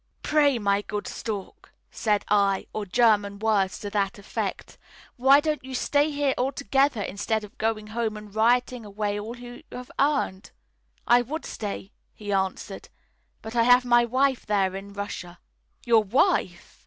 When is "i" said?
2.27-2.65, 11.05-11.21, 13.55-13.61